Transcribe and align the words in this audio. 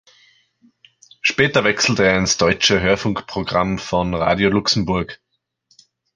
Später 1.21 1.63
wechselte 1.63 2.03
er 2.03 2.17
ins 2.17 2.37
deutsche 2.37 2.81
Hörfunkprogramm 2.81 3.77
von 3.77 4.15
Radio 4.15 4.49
Luxemburg. 4.49 5.19